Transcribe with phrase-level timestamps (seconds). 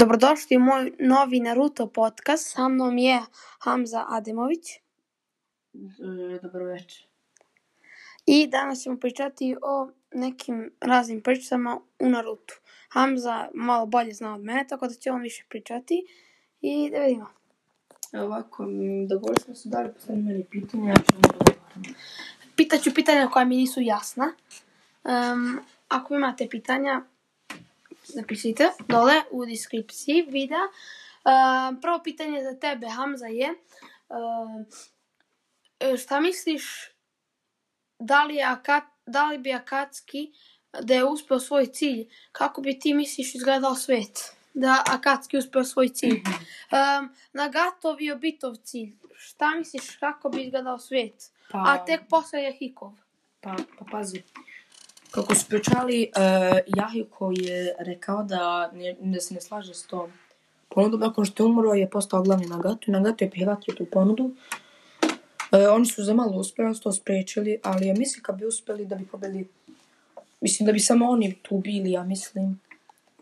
[0.00, 2.52] Dobrodošli u moj novi Naruto podcast.
[2.52, 3.20] Sa mnom je
[3.58, 4.76] Hamza Ademović.
[4.76, 7.06] E, Dobro večer.
[8.26, 12.54] I danas ćemo pričati o nekim raznim pričama u Narutu.
[12.88, 16.06] Hamza malo bolje zna od mene, tako da će on više pričati.
[16.60, 17.26] I da vidimo.
[18.12, 18.66] Evo ovako,
[19.08, 21.12] dogovorili smo se da li postavili meni pitanja, ja ću.
[22.56, 24.32] Pitaću pitanja koja mi nisu jasna.
[25.04, 27.02] Um, ako imate pitanja,
[28.14, 30.66] napišite dole u deskripciji videa.
[31.24, 33.54] Um, prvo pitanje za tebe, Hamza, je
[35.80, 36.90] e, šta misliš
[37.98, 40.32] da li, je Aka, da li bi Akatski
[40.82, 44.32] da je uspeo svoj cilj, kako bi ti misliš izgledao svet?
[44.54, 46.22] Da Akatski uspeo svoj cilj.
[46.22, 48.92] Um, Nagatov i Obitov cilj.
[49.16, 51.30] Šta misliš kako bi izgledao svet?
[51.50, 52.92] Pa, A tek posle je Hikov.
[53.40, 54.22] pa, pa pazi.
[55.10, 59.86] Kako su pričali, e, uh, Jahiko je rekao da, ne, da se ne slaže s
[59.86, 60.12] tom
[60.68, 61.00] ponudom.
[61.00, 64.30] Nakon što je umro je postao glavni Nagato i Nagato je prihvatio tu ponudu.
[65.52, 68.96] E, oni su za malo uspjeli, to sprečili, ali ja mislim kad bi uspjeli da
[68.96, 69.48] bi pobili,
[70.40, 72.60] mislim da bi samo oni tu bili, ja mislim,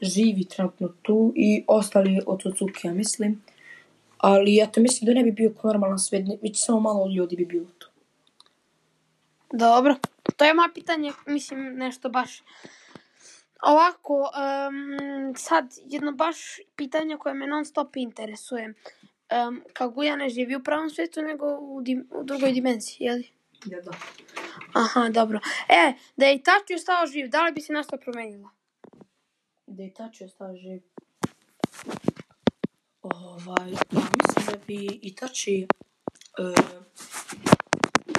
[0.02, 3.42] živi trenutno tu i ostali od Suzuki, ja mislim.
[4.18, 7.44] Ali ja to mislim da ne bi bio normalan svet, već samo malo ljudi bi
[7.44, 7.87] bilo tu.
[9.52, 9.96] Dobro.
[10.36, 12.42] To je moje pitanje, mislim, nešto baš
[13.62, 16.36] ovako, um, sad jedno baš
[16.76, 18.74] pitanje koje me non stop interesuje.
[19.48, 23.30] Um, Kaguya ne živi u pravom svijetu, nego u, dim, u drugoj dimenziji, jeli?
[23.64, 23.90] Ja, da.
[24.72, 25.40] Aha, dobro.
[25.68, 28.50] E, da je Itachi ostao živ, da li bi se nešto promenilo?
[29.66, 30.82] Da je Itachi ostao živ.
[33.02, 35.66] Ovaj, ja mislim da bi Itachi e,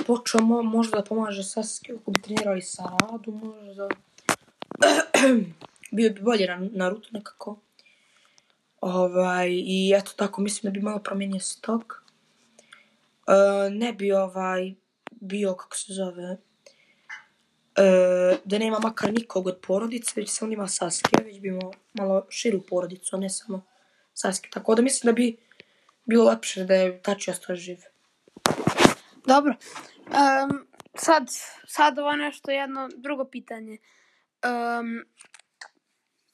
[0.09, 3.87] počeo mo, možda da pomaže Sasuke ako bi trenirali sa radu, možda.
[5.95, 7.59] Bio bi bolje na Naruto nekako.
[8.81, 12.03] Ovaj, i eto tako, mislim da bi malo promijenio stok.
[13.27, 14.73] E, ne bi ovaj
[15.11, 16.37] bio, kako se zove,
[17.75, 22.25] e, da nema makar nikog od porodice, već samo ima Sasuke, već bi imao malo
[22.29, 23.61] širu porodicu, a ne samo
[24.13, 24.49] Sasuke.
[24.53, 25.37] Tako da mislim da bi
[26.05, 27.77] bilo lepše da je Tachi ostao živ.
[29.25, 29.53] Dobro.
[30.09, 31.27] Um, sad,
[31.67, 33.77] sad ovo nešto jedno drugo pitanje.
[34.43, 35.05] Um,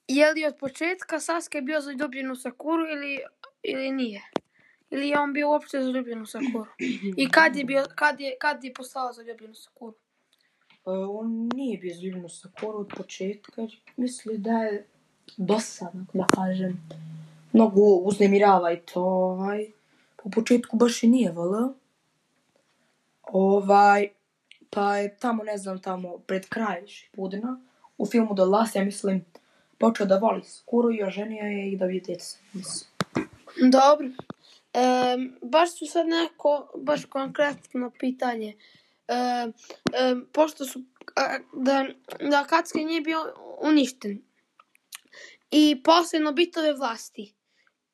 [0.07, 3.19] je li od početka Sasuke bio zaljubljen u Sakuru ili,
[3.63, 4.21] ili nije?
[4.89, 6.65] Ili je on bio uopšte zaljubljen u Sakuru?
[7.17, 9.95] I kad je, bio, kad je, kad je postao zaljubljen u Sakuru?
[10.85, 14.87] Uh, e, on nije bio zaljubljen u Sakuru od početka, misli da je
[15.37, 16.89] dosadno, da kažem.
[17.53, 19.67] Mnogo uznemirava i to, ovaj.
[20.23, 21.73] Po početku baš i nije volao.
[23.27, 24.09] Ovaj,
[24.69, 27.61] pa je tamo, ne znam, tamo pred kraj Šipudina,
[27.97, 29.25] u filmu The Last, ja mislim,
[29.77, 32.37] počeo da voli skuru i oženio je i dobio djeca.
[32.53, 32.89] Mislim.
[33.71, 34.07] Dobro.
[34.73, 38.57] E, baš su sad neko, baš konkretno pitanje.
[39.07, 40.83] E, e, pošto su,
[41.15, 41.85] a, da,
[42.29, 44.21] da Kacke nije bio uništen
[45.51, 47.33] i posljedno bitove vlasti,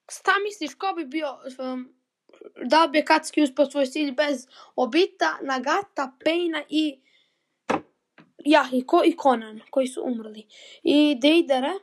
[0.09, 1.37] šta misliš, ko bi bio,
[1.73, 1.93] um,
[2.65, 6.99] da bi Akatsuki uspio svoj cilj bez Obita, Nagata, Paina i
[8.45, 10.47] Jahiko i Conan, koji su umrli.
[10.83, 11.73] I Deidara,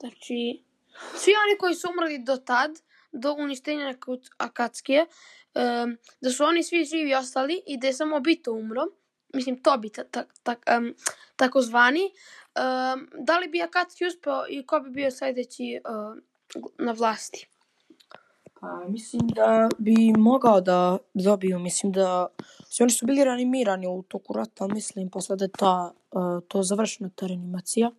[0.00, 0.62] znači,
[1.16, 2.70] svi oni koji su umrli do tad,
[3.12, 5.06] do uništenja kod Akatskije,
[5.54, 8.86] um, da su oni svi živi ostali i da je samo Obito umro,
[9.34, 10.94] mislim Tobi ta, ta, ta, um,
[11.36, 16.22] takozvani, um, da li bi Akatski uspeo i ko bi bio sljedeći um,
[16.78, 17.48] na vlasti?
[18.60, 22.26] Pa, mislim da bi mogao da dobiju, mislim da
[22.68, 26.62] svi oni su bili reanimirani u toku rata, mislim posle da je ta, uh, to
[26.62, 27.90] završena ta reanimacija.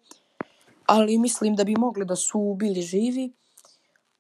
[0.86, 3.32] Ali mislim da bi mogli da su bili živi.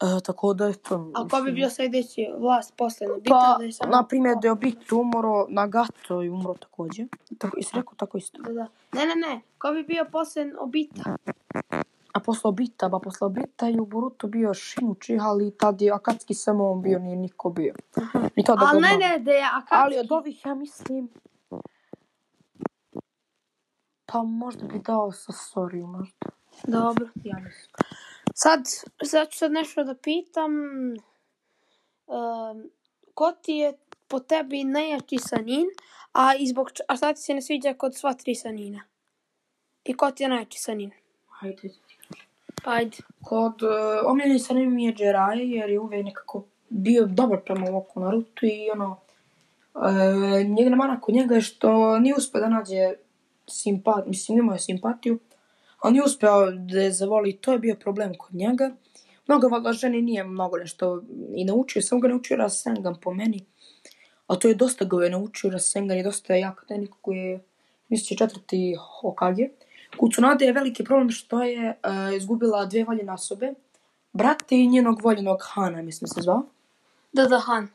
[0.03, 1.11] Uh, tako da je to...
[1.15, 3.29] A ko bi mislim- bio sljedeći vlast posle Obita?
[3.29, 3.91] Pa, da je samo...
[3.91, 7.07] na primjer, da je Obito umro, Nagato je umro također.
[7.37, 8.41] Tako, jesi rekao tako isto?
[8.41, 8.67] Da, da.
[8.93, 9.41] Ne, ne, ne.
[9.57, 11.17] Ko bi bio posle Obita?
[12.13, 16.33] A posle Obita, ba posle Obita je u Boruto bio Shinuchi, ali tad je Akatsuki
[16.33, 17.73] samo on bio, nije niko bio.
[18.35, 19.75] Ni to da Ali ne, ne, da je Akatsuki.
[19.75, 21.09] Ali od ovih, ja mislim...
[24.05, 26.29] Pa možda bi dao sa Soriju, možda.
[26.67, 27.07] Dobro.
[27.23, 27.71] Ja mislim.
[28.35, 28.61] Sad,
[29.03, 30.51] sad ću sad nešto da pitam.
[32.07, 32.69] Um,
[33.13, 33.77] ko ti je
[34.07, 35.67] po tebi najjači sanin,
[36.11, 38.83] a, i zbog, č- a šta ti se ne sviđa kod sva tri sanina?
[39.83, 40.91] I ko ti je najjači sanin?
[41.29, 41.69] Hajde.
[42.63, 42.97] Ajde.
[43.21, 43.69] Kod uh,
[44.05, 48.69] omiljeni sa mi je Jiraiya, jer je uvijek nekako bio dobar prema ovako Naruto i
[48.73, 48.99] ono...
[49.75, 52.93] E, uh, njegna mana kod njega je što nije uspio da nađe
[53.47, 55.19] simpat, mislim imao je simpatiju,
[55.79, 58.71] ali nije uspio da je zavoli, to je bio problem kod njega.
[59.27, 61.01] mnogo valjda ženi nije mnogo nešto
[61.35, 63.45] i naučio, samo ga naučio Rasengan po meni.
[64.27, 67.39] A to je dosta ga je naučio Rasengan i dosta je jak tenik koji je,
[67.89, 69.49] misli četvrti Hokage.
[69.97, 73.53] Kucunade je veliki problem što je uh, izgubila dvije voljene osobe.
[74.13, 76.43] Brate i njenog voljenog Hana, mislim se zvao.
[77.11, 77.67] Da, da, Han.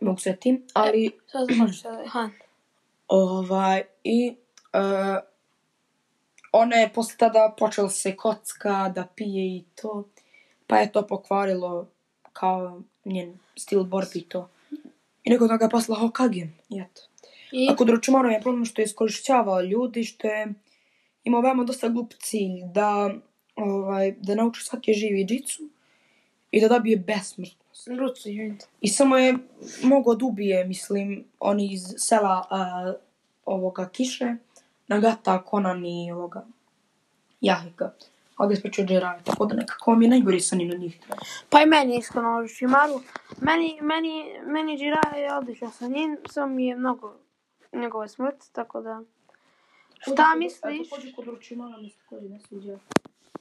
[0.00, 2.30] Mogu se tim, ali Sad znaš šta je Han.
[3.08, 4.36] Ovaj, i
[4.74, 5.18] uh,
[6.52, 10.04] ona je posle tada počela se kocka, da pije i to.
[10.66, 11.88] Pa je to pokvarilo
[12.32, 14.48] kao njen stil borbi i to.
[15.24, 16.46] I neko toga je poslala Hokage.
[16.68, 17.02] I eto.
[17.52, 20.54] I, A kod Orochimaru je problem što je iskorišćavao ljudi, što je
[21.26, 23.10] imao veoma dosta glup cilj da,
[23.56, 25.62] ovaj, da nauči svaki živi džicu
[26.50, 28.26] i da dobije besmrtnost.
[28.26, 28.66] Izvinite.
[28.80, 29.38] I samo je
[29.82, 32.92] mogao da ubije, mislim, oni iz sela a,
[33.44, 34.36] ovoga Kiše,
[34.88, 36.46] Nagata, Konan i ovoga
[37.40, 37.90] Jahika.
[38.36, 40.98] Ali je sprečio Jiraiya, tako da nekako mi je najgori san od njih.
[41.50, 43.00] Pa i meni iskreno Orochimaru.
[43.40, 47.14] Meni, meni, meni Jiraiya je odličan sa njim, samo mi je mnogo
[47.72, 49.02] njegove smrt, tako da...
[50.00, 50.88] Šta misliš?
[50.90, 51.26] Također kod
[51.80, 52.78] mi se također ne sviđa.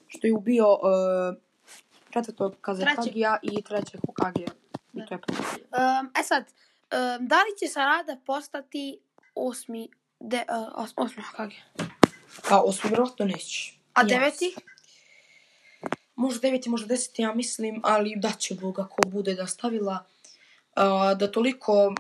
[0.08, 1.36] Što je ubio uh,
[2.10, 4.48] četvrtog Kazekagija i trećeg Hokagija.
[4.94, 5.20] I to je.
[5.20, 9.00] Um, e sad, um, da li će Sarada postati
[9.36, 11.56] osmi, de, uh, os, osmi Hokage?
[12.50, 13.74] Pa osmi vjerojatno neće.
[13.94, 14.10] A Yes.
[14.10, 14.56] deveti?
[16.16, 20.06] Možda deveti, možda deseti, ja mislim, ali da će Bog ako bude da stavila
[20.76, 21.96] uh, da toliko uh,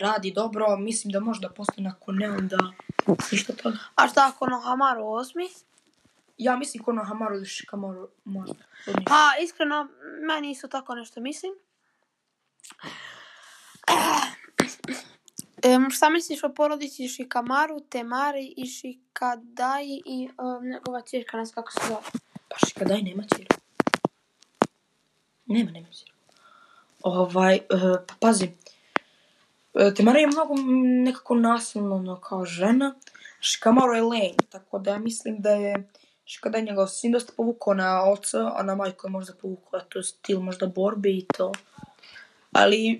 [0.00, 2.58] radi dobro, mislim da možda postane ako ne, onda
[3.32, 3.78] ništa toga.
[3.94, 5.48] A šta ako Nohamaru osmi?
[6.38, 8.64] Ja mislim Kono Hamaru ili Shikamaru možda.
[9.06, 9.88] Pa, iskreno,
[10.28, 11.52] meni isto tako nešto mislim.
[15.64, 21.54] Um, šta misliš o porodici Shikamaru, Temari i Shikadai i um, njegova čirka, ne znam
[21.54, 22.00] kako se zove?
[22.48, 23.48] Pa Shikadai nema čiru.
[25.46, 26.12] Nema, nema čiru.
[27.02, 28.50] Ovaj, uh, pa pazi.
[29.76, 30.54] Te Temara je mnogo
[31.04, 32.94] nekako nasilno ono, kao žena.
[33.40, 35.72] Shikamaru je lenj, tako da ja mislim da je
[36.26, 40.02] znači, Shikada njegov sin dosta povukao na oca, a na majku je možda povukao, to
[40.02, 41.52] stil možda borbe i to.
[42.52, 42.98] Ali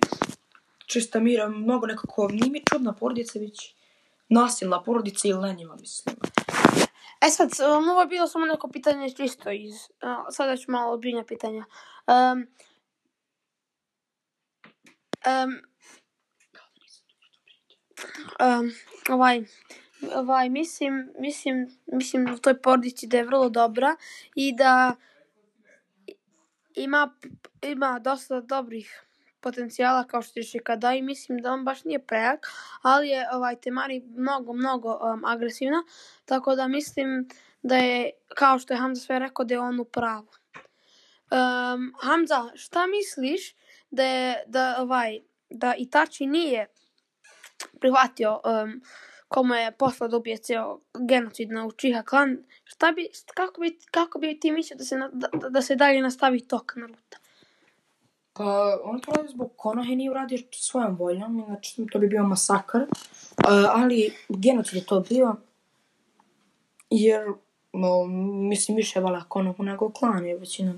[0.85, 3.75] čista mira, mnogo nekako, nije mi čudna porodica, već
[4.29, 6.15] nasilna porodica i lenjiva, mislim.
[7.21, 9.73] E sad, um, ovo je bilo samo neko pitanje čisto iz...
[9.73, 11.65] Uh, sada ću malo ozbiljnja pitanja.
[12.07, 12.47] Um,
[15.25, 15.66] um,
[18.39, 18.71] um,
[19.09, 19.43] ovaj,
[20.15, 23.95] ovaj, mislim, mislim, mislim u toj porodici da je vrlo dobra
[24.35, 24.95] i da
[26.75, 27.15] ima,
[27.61, 29.03] ima dosta dobrih
[29.39, 32.47] potencijala kao što je kada i mislim da on baš nije prejak,
[32.81, 35.83] ali je ovaj Temari mnogo, mnogo um, agresivna,
[36.25, 37.27] tako da mislim
[37.61, 40.27] da je, kao što je Hamza sve rekao, da je on u pravu.
[41.31, 43.55] Um, Hamza, šta misliš
[43.91, 46.67] da je, da ovaj, da Itachi nije
[47.79, 48.81] prihvatio um,
[49.27, 50.37] komu je posla da ubije
[51.07, 55.09] genocid na Uchiha klan, šta bi, kako bi, kako bi ti mislio da se, na,
[55.13, 57.17] da, da se dalje nastavi tok Naruto?
[58.33, 62.85] Pa, on to radi zbog Konohe, nije uradio svojom voljom, inače to bi bio masakar,
[63.37, 65.35] Uh, e, ali genocid je to bio,
[66.89, 67.25] jer,
[67.73, 68.05] no,
[68.49, 70.73] mislim, više vala Konohu nego klan je većina.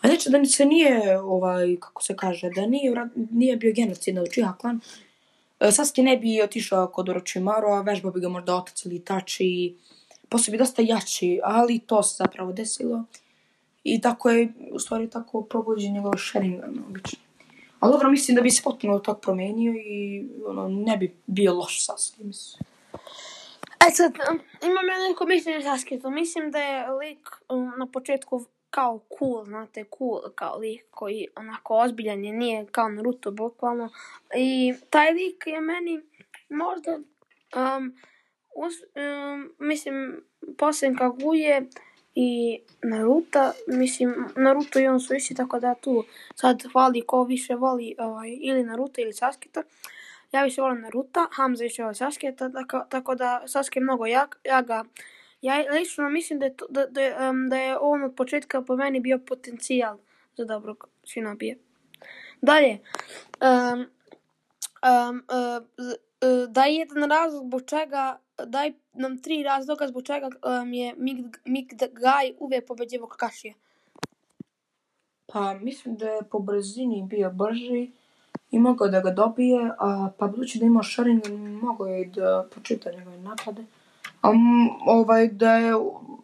[0.00, 4.22] A znači da se nije, ovaj, kako se kaže, da nije, nije bio genocid na
[4.22, 4.80] Uchiha klan,
[5.60, 9.44] E, Sasuke ne bi otišao kod Orochimaru, a vežbao bi ga možda otac ili tači.
[9.44, 9.74] i
[10.30, 13.04] poslije bi dosta jači, ali to se zapravo desilo.
[13.84, 17.18] I tako je, u stvari, tako probuđen njegov Sharingan, ono, obično.
[17.80, 21.86] Ali dobro, mislim da bi se potpuno tog promenio i ono, ne bi bio loš
[21.86, 22.64] Sasuke, mislim.
[23.88, 24.12] E sad,
[24.62, 29.84] imam ja neko mišljenje Sasuke, mislim da je lik um, na početku kao cool, znate,
[29.98, 33.88] cool kao lik koji onako ozbiljan je, nije kao Naruto bukvalno.
[34.36, 36.00] I taj lik je meni
[36.48, 37.94] možda, um,
[38.56, 40.24] us, um, mislim,
[40.58, 41.66] poslije Kaguje
[42.14, 47.54] i Naruto, mislim, Naruto i on su isti, tako da tu sad hvali ko više
[47.54, 49.48] voli ovaj, ili Naruto ili Sasuke.
[50.32, 54.40] Ja više volim Naruto, Hamza više voli Sasuke, tako, tako da Sasuke je mnogo jak,
[54.44, 54.84] ja ga
[55.42, 58.62] Ja lično mislim da je, to, da, da, je, um, da je on od početka
[58.62, 59.98] po meni bio potencijal
[60.36, 61.56] za dobrog Shinobija.
[62.42, 62.78] Dalje,
[63.40, 69.86] um, um, uh, e, uh, e, daj jedan razlog zbog čega, daj nam tri razloga
[69.86, 70.94] zbog čega um, je
[71.44, 73.54] Mig, Gaj uvijek pobeđivo Kakashija.
[75.26, 77.90] Pa mislim da je po brzini bio brži
[78.50, 82.48] i mogao da ga dobije, a pa budući da ima Sharingan, mogao je i da
[82.54, 83.64] počita njegove napade.
[84.20, 85.72] A m, ovaj, da je,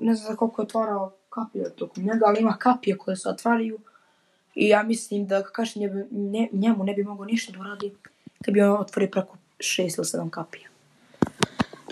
[0.00, 3.78] ne znam za koliko je otvarao kapije tokom njega, ali ima kapije koje se otvaraju
[4.56, 7.92] I ja mislim da Kakashi njemu ne, njemu ne bi mogao ništa da uradi
[8.44, 10.68] kad bi on otvorio preko šest ili sedam kapija.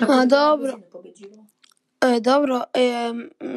[0.09, 0.79] A, dobro.
[2.01, 3.13] E, dobro, e,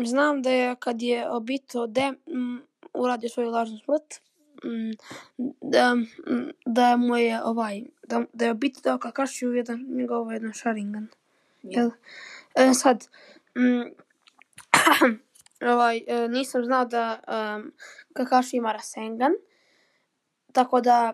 [0.05, 2.61] znam da je kad je obito de m,
[2.93, 4.21] uradio svoju lažnu smrt,
[4.63, 4.93] m,
[5.61, 5.95] da,
[6.27, 11.07] m, da mu je ovaj, da, da je obito dao Kakashiju jedan, njegov jedan Sharingan.
[11.69, 11.89] Jel?
[12.55, 13.07] E, sad,
[13.57, 13.93] mm,
[15.73, 17.73] ovaj, e, nisam znao da um,
[18.13, 19.31] Kakashi ima Rasengan,
[20.53, 21.13] tako da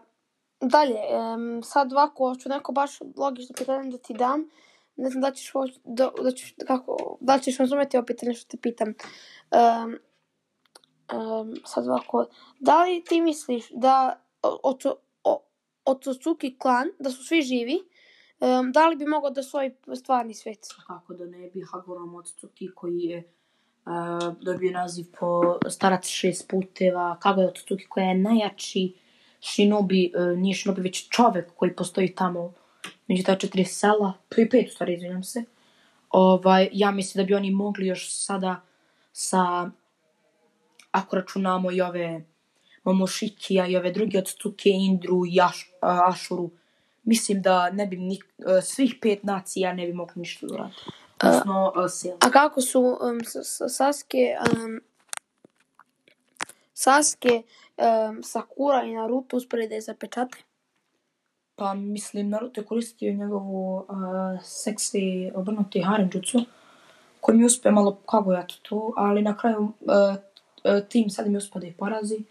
[0.62, 4.50] dalje, em, sad ovako ću neko baš logično pitanje da ti dam,
[4.95, 8.50] ne znam da ćeš, hoć- da, da, ćeš, kako, da ćeš razumjeti ovo pitanje što
[8.50, 8.93] te pitam.
[9.51, 9.98] Um,
[11.19, 12.25] um, sad ovako,
[12.60, 15.43] da li ti misliš da Oto, o,
[15.86, 17.79] Otsutsuki klan, da su svi živi,
[18.43, 20.67] um, da li bi mogao da svoj stvarni svet?
[20.88, 22.23] Kako da ne bi Hagoro
[22.55, 23.17] ti koji je
[23.85, 28.93] uh, dobio naziv po starac šest puteva, Kagura Otsutsuki koja je najjači
[29.41, 32.53] shinobi, uh, nije shinobi već čovek koji postoji tamo
[33.07, 35.43] među ta četiri sela, pri pet stvari, izvinjam se.
[36.09, 38.62] Ovaj, ja mislim da bi oni mogli još sada
[39.12, 39.69] sa,
[40.91, 42.25] ako računamo i ove
[42.83, 46.51] Momoshikija i ove druge od Tsuke, Indru i Aš, eh, Ašuru,
[47.03, 48.19] mislim da ne bi ni,
[48.57, 50.74] e, svih pet nacija ne bi mogli ništa da uradi.
[51.24, 52.27] Odnosno, uh.
[52.27, 53.19] A kako su um,
[53.69, 54.81] Sasuke, um,
[56.74, 57.43] Sasuke,
[57.77, 60.38] um, Sakura i Naruto uspeli da je zapečate?
[61.55, 63.86] Pa mislim, Naruto je koristio njegovu uh,
[64.43, 66.45] seksi obrnuti harem jutsu,
[67.22, 70.15] koji mi uspe malo kagojati tu, ali na kraju uh,
[70.89, 72.24] tim sad mi uspe da ih porazi.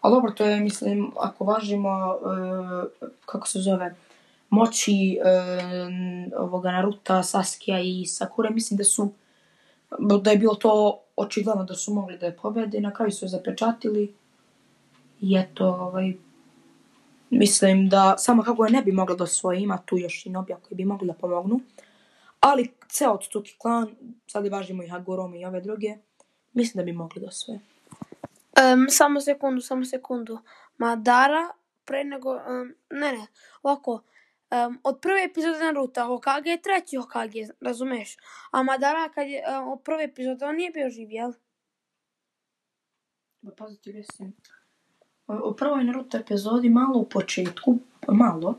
[0.00, 3.94] Ali dobro, to je, mislim, ako važimo, uh, kako se zove,
[4.50, 9.12] moći uh, ovoga Naruta, Saskia i Sakure, mislim da su,
[10.22, 13.24] da je bilo to očigledno da su mogli da je pobede i na kraju su
[13.24, 14.14] je zapečatili.
[15.20, 16.12] I eto, ovaj,
[17.30, 20.56] Mislim da samo kako je ne bi mogla da svoje ima tu još i nobija
[20.56, 21.60] koji bi mogli da pomognu.
[22.40, 23.90] Ali ceo Tsuki klan,
[24.26, 25.96] sad i važimo i Hagoromi i ove druge,
[26.52, 27.60] mislim da bi mogli da svoje.
[28.60, 30.38] Um, samo sekundu, samo sekundu.
[30.78, 31.48] Madara,
[31.84, 33.26] pre nego, um, ne ne,
[33.62, 33.92] ovako,
[34.50, 38.16] um, od prve epizode Naruto, Hokage je treći Hokage, razumeš?
[38.50, 41.32] A Madara, kad je, um, od prve epizode, on nije bio živ, jel?
[43.42, 44.32] Pa pazite, mislim,
[45.26, 48.58] u prvoj Naruto epizodi, malo u početku, malo,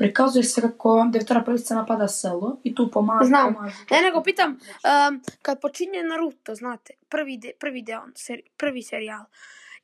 [0.00, 3.28] prikazuje se kako devetara prilica napada selo i tu pomaže.
[3.28, 3.54] Znam.
[3.54, 3.76] pomaže.
[3.90, 9.24] Ne, nego pitam, um, kad počinje Naruto, znate, prvi, de, prvi deo, seri, prvi serijal,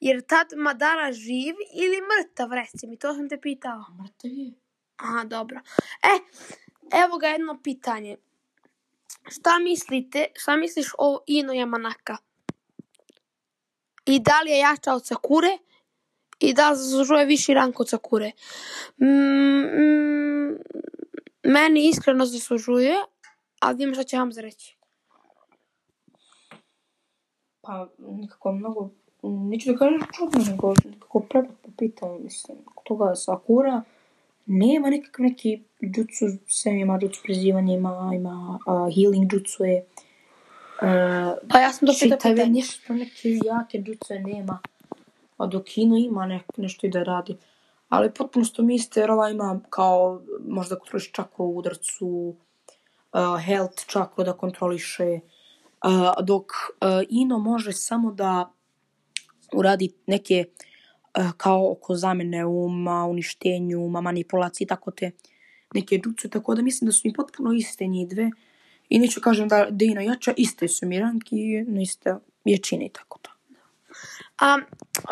[0.00, 3.85] jer tad Madara živ ili mrtav, reci mi, to sam te pitao.
[4.02, 4.52] Mrtav je.
[4.96, 5.61] Aha, dobro.
[6.02, 6.14] E,
[7.04, 8.16] evo ga jedno pitanje.
[9.28, 12.16] Šta mislite, šta misliš o Ino Yamanaka?
[14.06, 15.58] I da li je jača od Sakure?
[16.40, 18.33] I da zaslužuje viši rank od Sakure?
[18.99, 20.59] Mm, mm,
[21.43, 22.95] meni iskreno zaslužuje,
[23.61, 24.76] ali ima šta će vam reći.
[27.61, 28.90] Pa, nekako mnogo,
[29.23, 32.59] neću da kažem čudno, nego nekako prepotno pitanje, mislim.
[32.85, 33.83] Toga Sakura
[34.47, 39.87] nema nekakav neki jutsu, sem ima jutsu prizivanje, ima, ima uh, healing jutsu je.
[40.83, 44.59] Uh, Pa ja sam to pitao čitave nešto, neke jake jutsu nema.
[45.37, 47.37] A do Kino ima nek, nešto i da radi.
[47.88, 52.37] Ali potpuno što mi iste, jer ova ima kao, možda kontroliš čakru u udarcu,
[53.12, 55.21] uh, health čakru da kontroliše,
[55.85, 58.52] uh, dok uh, Ino može samo da
[59.52, 60.45] uradi neke
[61.19, 65.11] uh, kao oko zamene uma, uništenju uma, manipulaciji, tako te
[65.75, 68.31] neke jutsu, tako da mislim da su mi potpuno iste njih dve.
[68.88, 72.14] I neću kažem da, da Ino jača, iste su mi ranki, iste
[72.45, 73.36] jačine i tako to.
[74.38, 74.59] A,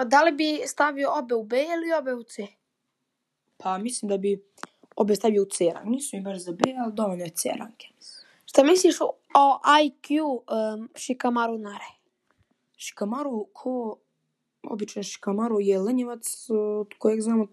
[0.04, 2.46] da li bi stavio obe u B ili obe u C?
[3.56, 4.44] Pa mislim da bi
[4.96, 5.90] obe stavio u C rang.
[5.90, 7.88] Nisu mi baš za B, ali dovoljno je C ranke.
[8.46, 11.90] Šta misliš o, o IQ um, Shikamaru Nare?
[12.78, 13.98] Shikamaru, ko
[14.62, 17.46] običan Shikamaru je lenjevac od kojeg znamo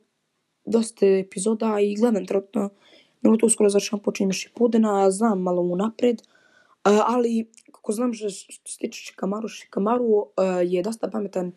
[0.65, 2.69] dosta epizoda i gledam trenutno
[3.21, 6.21] Naruto uskoro završavam počinjem Shippudena, a znam malo unapred,
[6.83, 11.51] a, ali kako znam što, što se tiče Shikamaru, Shikamaru a, je dosta pametan,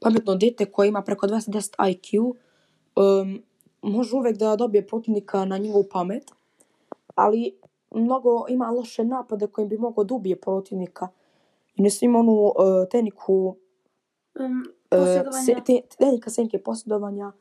[0.00, 2.34] pametno dete koje ima preko 210 IQ,
[2.96, 3.42] um,
[3.82, 6.30] može uvek da dobije protivnika na njegovu pamet,
[7.14, 7.54] ali
[7.90, 11.08] mnogo ima loše napade kojim bi mogao da ubije protivnika.
[11.76, 12.52] I ne svim onu uh,
[12.90, 13.56] tehniku
[14.40, 15.44] Um, uh, posjedovanja.
[15.44, 17.32] se, te, tehnika senke posjedovanja,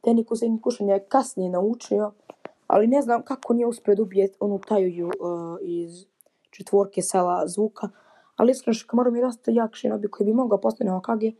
[0.00, 2.12] tehniku senke kušanja je kasnije naučio,
[2.66, 6.06] ali ne znam kako nije uspio da ubije onu tajuju uh, iz
[6.50, 7.88] četvorke sela zvuka,
[8.36, 11.32] ali iskreno Shikamaru mi je dosta jak shinobi koji bi mogao postati na Hokage,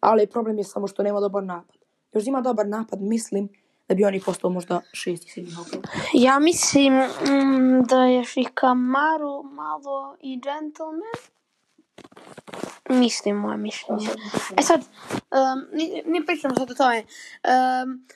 [0.00, 1.76] Ali problem je samo što nema dobar napad.
[2.12, 3.48] Još ima dobar napad, mislim
[3.88, 5.88] da bi oni postao možda šesti, sedmi Hokage.
[6.14, 11.12] Ja mislim mm, da je Shikamaru malo i gentleman.
[12.88, 14.08] Mislim, moje mišljenje.
[14.56, 15.80] E sad, um,
[16.12, 16.98] ni pričamo sad o tome.
[17.02, 18.06] Um,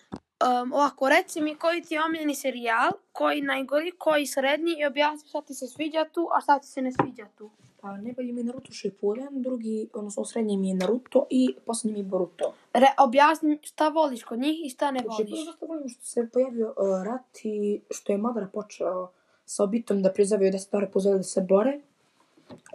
[0.47, 5.29] um, ovako, reci mi koji ti je omiljeni serijal, koji najgori, koji srednji i objasni
[5.29, 7.51] šta ti se sviđa tu, a šta ti se ne sviđa tu.
[7.81, 11.99] Pa najbolji mi je Naruto Shippuden, drugi, odnosno srednji mi je Naruto i posljednji mi
[11.99, 12.55] je Boruto.
[12.73, 15.47] Re, objasni šta voliš kod njih i šta ne Shippuden voliš.
[15.47, 19.11] dosta volim što se pojavio uh, rat i što je Madara počeo
[19.45, 21.81] sa obitom da prizavaju deset dora pozove da se bore.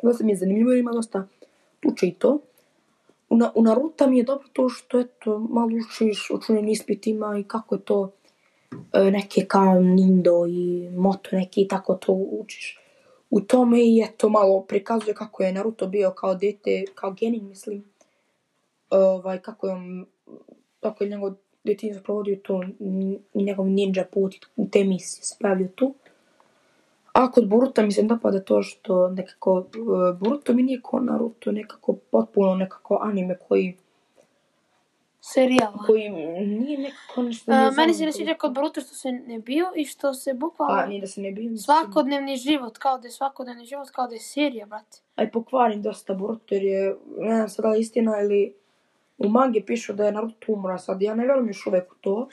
[0.04, 1.28] Dosta mi je zanimljivo jer ima dosta
[1.80, 2.40] tuče i to.
[3.32, 7.38] U, na, u Naruto mi je dobro to što eto, malo učiš o čunim ispitima
[7.40, 8.12] i kako je to
[8.94, 12.80] e, neke kao Nindo i Moto neki i tako to učiš.
[13.30, 17.84] U tome i eto malo prikazuje kako je Naruto bio kao dete, kao genin mislim.
[18.90, 20.06] Ovaj, kako je on,
[20.80, 21.34] kako je njegov
[21.64, 22.64] djetinjstvo provodio to,
[23.34, 25.36] njegov ninja put i te misije se
[25.76, 25.94] tu.
[27.13, 31.51] A kod Boruta mi se dopada to što nekako, uh, Boruto mi nije ko Naruto,
[31.51, 33.77] nekako potpuno nekako anime koji,
[35.22, 35.74] Serijal.
[35.86, 37.51] koji nije nekako nešto...
[37.51, 40.32] Uh, nije meni se ne sviđa kod Boruto što se ne bio i što se
[40.32, 41.58] Pa, bukvalno nije da se ne bijem.
[41.58, 44.98] svakodnevni život, kao da je svakodnevni život, kao da je serija, brate.
[45.15, 48.53] A i pokvarim dosta Boruto jer je, ne znam sad istina ili
[49.18, 51.01] u mangi pišu da je Naruto umra sad.
[51.01, 52.27] Ja ne vjerujem još uvek u to,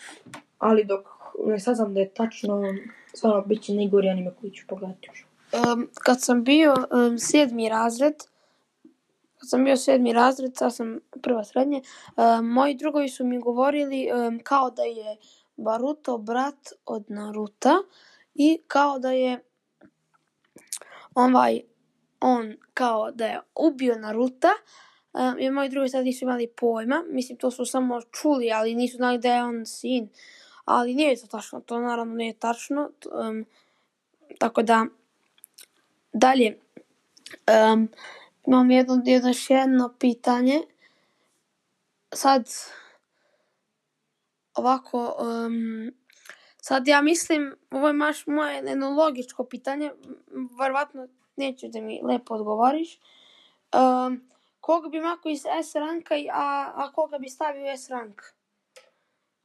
[0.59, 1.07] ali dok
[1.47, 2.63] ne saznam da je tačno,
[3.15, 5.27] stvarno bit će najgori anime koji ću pogledati još.
[5.53, 8.15] Um, kad sam bio um, sedmi razred,
[9.39, 11.83] kad sam bio sedmi razred, sad sam prva srednje,
[12.17, 15.17] um, moji drugovi su mi govorili um, kao da je
[15.57, 17.75] Baruto brat od Naruta
[18.35, 19.45] i kao da je
[21.15, 21.61] ovaj,
[22.21, 24.49] on kao da je ubio Naruta,
[25.13, 28.97] um, i moji drugi sad nisu imali pojma, mislim to su samo čuli, ali nisu
[28.97, 30.09] znali da je on sin.
[30.71, 32.91] Ali nije to tačno, to naravno nije tačno.
[33.29, 33.47] Um,
[34.39, 34.87] tako da,
[36.13, 36.59] dalje,
[37.73, 37.89] um,
[38.47, 40.63] imam jedno, jedno još jedno pitanje.
[42.15, 42.49] Sad,
[44.55, 45.91] ovako, um,
[46.63, 49.93] sad ja mislim, ovo je maš moje jedno logičko pitanje,
[50.61, 53.01] verovatno nećeš da mi lepo odgovoriš.
[53.75, 58.23] Um, koga bi mako iz S ranka, i- a, a koga bi stavio S rank?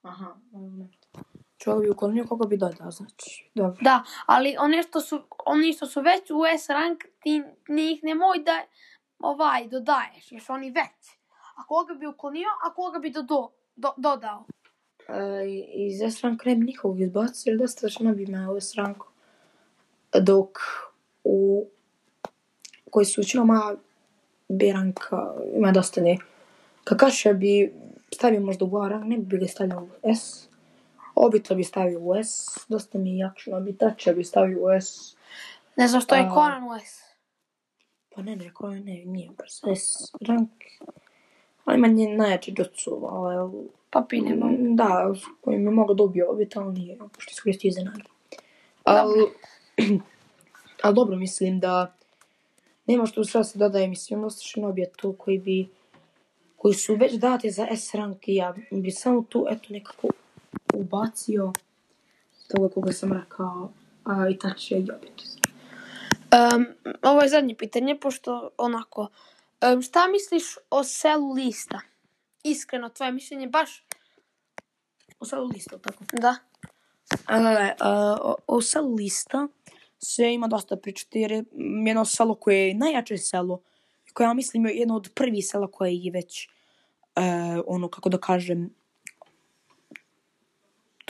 [0.02, 0.36] Aha,
[1.64, 3.52] Čovjek bi uklonio koga bi dodao, znači.
[3.56, 3.78] Dobro.
[3.82, 8.40] Da, ali one što su, oni što su već u S rank, ti njih nemoj
[8.46, 8.62] da
[9.20, 11.18] ovaj dodaješ, jer su oni već.
[11.56, 14.46] A koga bi uklonio, a koga bi dodo, do, dodao?
[15.08, 15.46] E,
[15.76, 19.08] iz S ranka ne bi nikog izbacio, jer dosta što bi imao S ranku.
[20.22, 20.50] Dok
[21.24, 21.68] u
[22.92, 23.76] koji su većinom A,
[24.48, 26.18] B ranka ima dosta ne.
[26.84, 27.74] Kakaša bi
[28.14, 30.53] stavio možda u A rank, ne bi ga stavio u S.
[31.26, 35.16] Obito bi stavio u S, dosta mi je jakšno, bi tača bi stavio u S.
[35.76, 36.30] Ne znam što je A.
[36.34, 37.02] Conan u S.
[38.16, 40.52] Pa ne, ne, ko ne, nije baš S rank.
[41.66, 44.50] Ali ima nje najjači jutsu, ali Papi nema.
[44.60, 48.10] Da, s kojim je mogao dobio obit, ali nije, pošto iskoristio iznenada.
[48.84, 49.32] Ali,
[50.84, 51.94] ali dobro, mislim da
[52.88, 55.68] nema što šta se dodaje, mislim, ostaš obje tu koji bi
[56.58, 60.08] koji su već date za S rank i ja bi samo tu, eto, nekako
[60.74, 61.54] ubacio
[62.48, 63.72] toga koga sam rekao,
[64.04, 65.22] a i tači je i obit.
[66.56, 66.66] Um,
[67.02, 69.08] ovo je zadnje pitanje, pošto onako,
[69.74, 71.80] um, šta misliš o selu lista?
[72.44, 73.84] Iskreno, tvoje mišljenje baš,
[75.24, 76.04] O selu lista, tako?
[76.22, 76.36] da.
[77.30, 79.48] E, a, o, o selu lista
[80.00, 81.44] se ima dosta pričati jer je
[81.86, 83.62] jedno selo koje je najjače selo
[84.14, 86.50] koje ja mislim je jedno od prvih sela koje je već e,
[87.68, 88.70] ono kako da kažem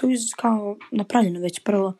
[0.03, 1.93] to je kao napravljeno već prvo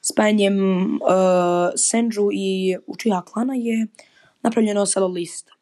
[0.00, 3.86] spajanjem uh, e, Senju i Uchiha klana je
[4.42, 5.52] napravljeno selo lista.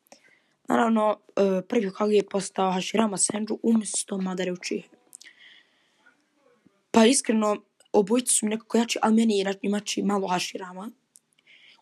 [0.68, 4.88] Naravno, uh, prvi Hokage je postao Hashirama Senju umjesto Madare Uchiha.
[6.90, 7.56] Pa iskreno,
[7.92, 10.90] obojice su mi nekako jači, ali meni je jači malo Hashirama.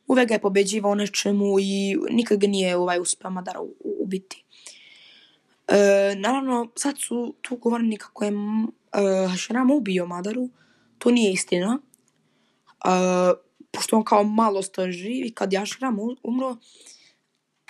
[0.07, 3.85] Uvek ga je pobeđivao nečemu i nikad ga nije ovaj, uspio Madara ubiti.
[3.85, 4.45] Uh, ubiti.
[5.73, 10.49] E, naravno, sad su tu govorili kako je m, e, ubio Madaru.
[10.99, 11.79] To nije istina.
[12.85, 12.89] E,
[13.71, 16.57] pošto on kao malo sto živ i kad je Hashirama umro,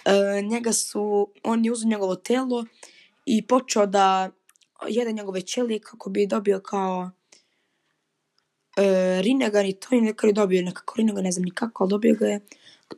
[0.04, 2.64] e, njega su, on je uzeo njegovo telo
[3.26, 4.30] i počeo da
[4.88, 7.10] jede njegove ćelije kako bi dobio kao
[8.76, 12.26] e, Rinnegan i to i nekako dobio nekako Rinnegan, ne znam nikako, ali dobio ga
[12.26, 12.40] je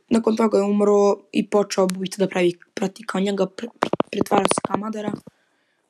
[0.09, 3.47] nakon toga je umro i počeo Bubita da pravi prati kao njega,
[4.11, 5.11] pretvara se kao Madara.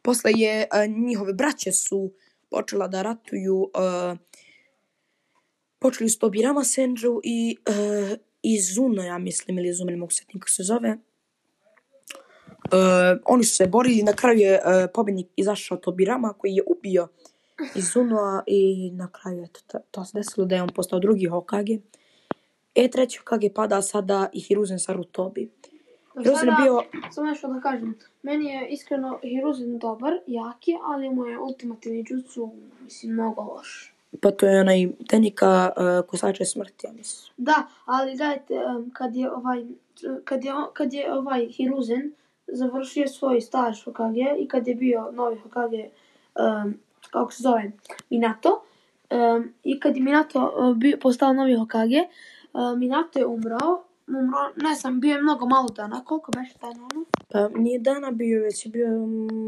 [0.02, 2.12] Posle je, a, njihove braće su
[2.50, 4.16] počela da ratuju, a,
[5.80, 10.12] počeli su to Birama Senju i e, uh, Izuno, ja mislim, ili Izuno, ne mogu
[10.12, 10.98] sjetiti kako se zove.
[12.66, 17.08] Uh, oni su se borili, na kraju je uh, pobjednik izašao Tobirama koji je ubio
[17.76, 21.26] Izuno i na kraju je to, to, to se desilo da je on postao drugi
[21.26, 21.74] Hokage.
[21.74, 22.05] Uh,
[22.76, 25.50] E, treću kak je pada sada i Hiruzen Sarutobi.
[26.18, 26.82] Hiruzen sada, bio...
[27.12, 27.96] Samo nešto da kažem.
[28.24, 33.94] Meni je iskreno Hiruzen dobar, jak je, ali mu je ultimativni jutsu, mislim, mnogo loš.
[34.22, 37.34] Pa to je onaj tenika uh, kosače smrti, ja mislim.
[37.38, 39.66] Da, ali gledajte, um, kad je ovaj
[40.24, 42.12] kad je, kad je ovaj Hiruzen
[42.48, 45.90] završio svoj staž Hokage i kad je bio novi Hokage
[46.36, 46.80] um,
[47.12, 47.72] kako se zove
[48.10, 48.64] Minato
[49.12, 52.35] um, i kad je Minato eh, uh, bio, postao novi Hokage uh,
[52.78, 57.06] Minato je umrao, umro, ne znam, bio je mnogo malo dana, koliko beše taj ono?
[57.32, 58.88] Pa nije dana bio, već je bio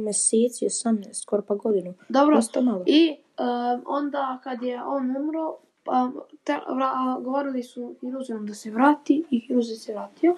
[0.05, 1.93] meseci, 18, skoro pa godinu.
[2.09, 2.83] Dobro, Dosta malo.
[2.85, 6.11] i um, onda kad je on umro, pa,
[6.43, 10.35] te, vra, govorili su Hiruzenom da se vrati i Hiruzen se vratio.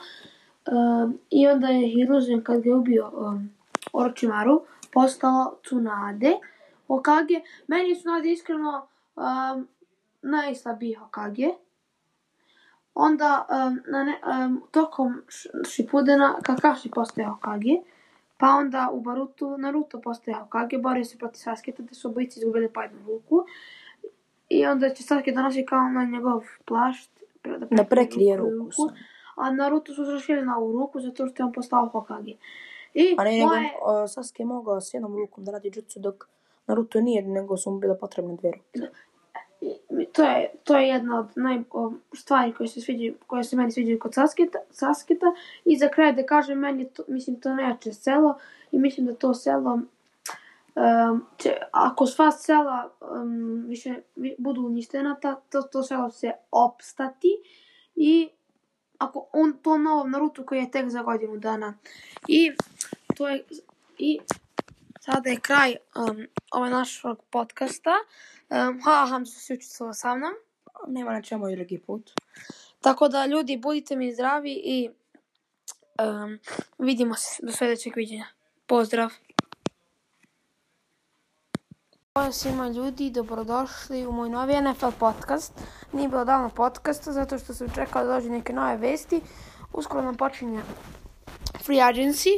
[0.72, 3.50] Um, I onda je Hiruzen kad ga je ubio um,
[3.94, 4.62] Orochimaru
[4.94, 6.32] postao Tsunade
[6.88, 7.42] Hokage.
[7.68, 9.68] Meni je Tsunade iskreno um,
[10.22, 11.48] najslabiji Hokage.
[13.02, 15.22] Onda um, na ne, um, tokom
[15.66, 17.76] Shippudena Kakashi postaje Hokage.
[18.38, 22.70] Pa onda u Barutu Naruto postaje Hokage, borio se protiv Sasuke, da su obojici izgubili
[22.70, 23.46] po jednu ruku.
[24.50, 27.12] I onda će Sasuke da nosi kao na njegov plašt.
[27.44, 28.72] Da, Da prekrije ruku.
[28.72, 28.88] sam.
[29.36, 32.34] A Naruto su zašli na ovu ruku zato što je on postao Hokage.
[32.94, 33.62] I A ne, nego moje...
[33.62, 36.28] uh, Sasuke je mogao s jednom rukom da radi jutsu, dok
[36.68, 38.88] Naruto nije, nego su mu bile potrebne dvije ruke
[40.06, 43.72] to je, to je jedna od naj, o, stvari koje se sviđaju, koje se meni
[43.72, 45.26] sviđaju kod Saskita, Saskita.
[45.66, 48.38] I za kraj da kažem, meni to, mislim, to najjače selo
[48.72, 53.96] i mislim da to selo um, će, ako sva sela um, više
[54.38, 57.38] budu uništena, ta, to, to selo se opstati
[57.96, 58.30] i
[58.98, 61.74] ako on to novom Naruto koji je tek za godinu dana.
[62.28, 62.52] I
[63.18, 63.44] to je
[63.98, 64.20] i
[65.00, 67.92] sada je kraj um, ovaj našeg podcasta.
[68.50, 69.58] Um, hvala vam što ste
[69.94, 70.34] sa mnom.
[70.88, 72.12] Nema na čemu i drugi put.
[72.82, 74.90] Tako da ljudi budite mi zdravi i
[76.04, 76.40] um,
[76.78, 78.26] vidimo se do sljedećeg viđenja.
[78.66, 79.10] Pozdrav!
[82.14, 85.54] Pozdrav svima ljudi, dobrodošli u moj novi NFL podcast.
[85.94, 89.22] Nije bilo davno podcasta zato što sam čekao da dođe neke nove vesti.
[89.74, 90.62] Uskoro nam počinje
[91.66, 92.30] free agency,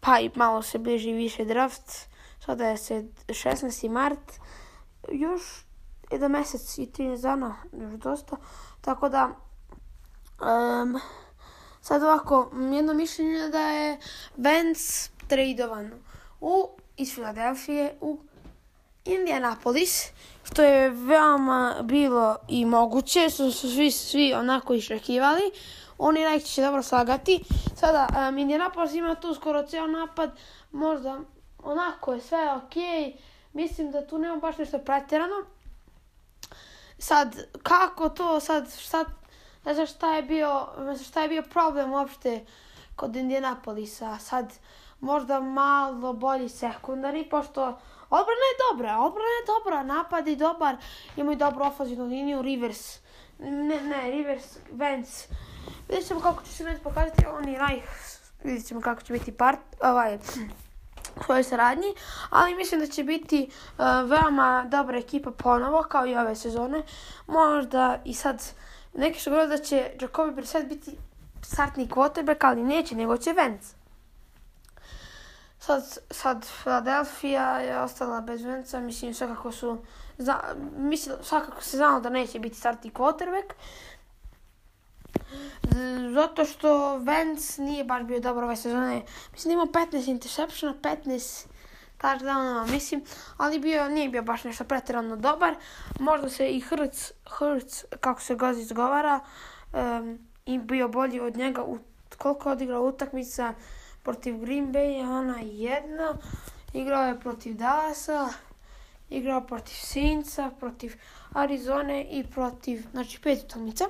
[0.00, 2.08] pa i malo se bliži više draft.
[2.46, 3.88] Sada je se 16.
[3.88, 4.32] mart,
[5.12, 5.42] još
[6.10, 8.36] jedan mjesec i 13 dana, još dosta.
[8.80, 9.30] Tako da,
[10.40, 11.00] um,
[11.80, 13.98] sad ovako, jedno mišljenje da je
[14.36, 15.92] Vance tradovan
[16.40, 18.18] u, iz Filadelfije u
[19.04, 20.06] Indianapolis,
[20.44, 25.50] što je veoma bilo i moguće, što su svi, svi onako išrekivali.
[25.98, 27.44] Oni najče će dobro slagati.
[27.76, 30.30] Sada, um, Indianapolis ima tu skoro ceo napad,
[30.72, 31.20] možda
[31.62, 33.12] onako je sve okay.
[33.54, 35.44] Mislim da tu nema baš nešto pretjerano.
[36.98, 39.04] Sad, kako to, sad, šta,
[39.64, 42.44] ne znam šta je bio, ne znam šta je bio problem uopšte
[42.96, 44.18] kod Indianapolisa.
[44.18, 44.52] Sad,
[45.00, 47.62] možda malo bolji sekundari, pošto
[48.10, 50.76] odbrana je dobra, odbrana je dobra, napad je dobar,
[51.16, 52.98] imaju dobru ofazivnu liniju, Rivers,
[53.38, 55.28] ne, ne, Rivers, Vance.
[55.88, 57.88] Vidjet ćemo kako će se Vance pokazati, on i Reich,
[58.44, 60.18] vidjet ćemo kako će biti part, ovaj,
[61.24, 61.94] svojoj saradnji,
[62.30, 66.82] ali mislim da će biti uh, veoma dobra ekipa ponovo, kao i ove sezone.
[67.26, 68.42] Možda i sad,
[68.94, 70.96] neki su govorili da će Jacobi Brissett biti
[71.42, 73.74] startni quarterback, ali neće, nego će Vance.
[75.58, 79.78] Sad, sad Philadelphia je ostala bez Venca, mislim svakako su,
[80.18, 80.40] za,
[80.76, 83.52] mislim, svakako se znalo da neće biti startni quarterback.
[86.14, 89.02] Zato što Vance nije baš bio dobar ove sezone.
[89.32, 91.46] Mislim da imao 15 interceptiona, 15
[92.02, 93.04] touchdownova, mislim,
[93.36, 95.54] ali bio, nije bio baš nešto pretjerano dobar.
[96.00, 99.20] Možda se i Hurts, Hurts kako se god izgovara,
[99.72, 101.78] um, i bio bolji od njega u
[102.18, 103.54] koliko je odigrao utakmica
[104.02, 106.14] protiv Green Bay, ona jedna,
[106.72, 108.28] igrao je protiv Dallasa,
[109.10, 110.96] igrao protiv Sinca, protiv
[111.32, 113.84] Arizone i protiv, znači pet utakmica.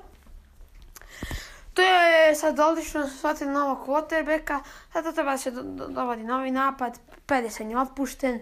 [1.74, 4.60] To je sad odlično, shvatio novog quarterbacka,
[4.92, 8.40] sada treba se do, do, dovodi novi napad, Pedersen je otpušten,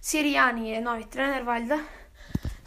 [0.00, 1.78] Sirijani je novi trener, valjda.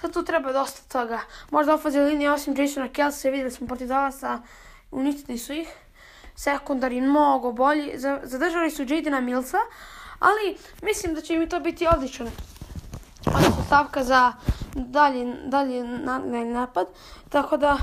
[0.01, 1.19] Sad tu treba dosta toga.
[1.51, 4.41] Možda ofazio linija osim Jasona Kelsey, vidjeli smo protiv Dallasa,
[4.91, 5.67] uništili su ih.
[6.35, 7.93] Sekundari mnogo bolji.
[8.23, 9.57] Zadržali su Jadena Millsa,
[10.19, 12.27] Ali mislim da će mi to biti odličan
[13.25, 14.33] odlična stavka za
[14.73, 16.87] dalje, dalje na, napad.
[17.29, 17.77] Tako da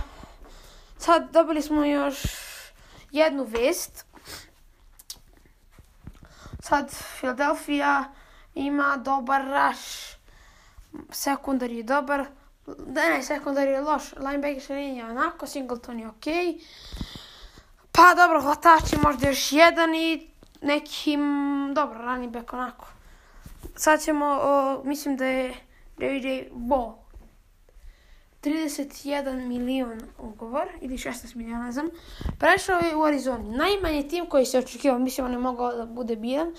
[0.98, 2.22] sad dobili smo još
[3.10, 4.06] jednu vest.
[6.60, 8.04] Sad Philadelphia
[8.54, 10.16] ima dobar rush.
[11.10, 12.26] Sekundar je dobar.
[12.66, 14.12] Da ne, sekundar je loš.
[14.12, 16.34] Linebacker je onako, Singleton je okej.
[16.34, 16.60] Okay.
[17.92, 20.30] Pa dobro, hvatači možda još jedan i
[20.62, 22.86] nekim, mm, dobro, running back onako.
[23.76, 25.54] Sad ćemo, o, mislim da je
[25.98, 27.05] JJ Bo.
[28.46, 31.88] 31 milion ugovor, ili 16 miliona, znam.
[32.38, 33.56] Prešao je u Arizoni.
[33.56, 36.54] Najmanji tim koji se očekivao, mislim, on je mogao da bude biran,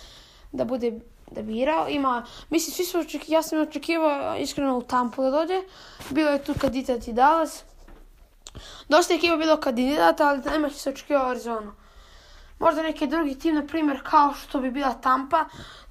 [0.51, 0.99] da bude
[1.31, 1.89] da birao.
[1.89, 5.61] Ima, mislim, svi su očekivali, ja sam očekivao iskreno u Tampu da dođe.
[6.09, 7.63] Bilo je tu kandidat i Dallas.
[8.89, 11.71] Dosta ekipa bilo kandidata, ali najmanje se očekivao Arizonu.
[12.59, 15.45] Možda neki drugi tim, na primjer, kao što bi bila Tampa,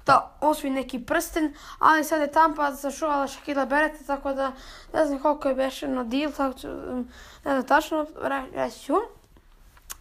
[0.07, 4.51] da osvi neki prsten, ali sad je Tampa zašuvala Shakila Bereta, tako da
[4.93, 7.11] ne znam koliko je bešeno deal, tako ću, mm,
[7.45, 8.05] ne znam tačno,
[8.53, 8.95] reći ću.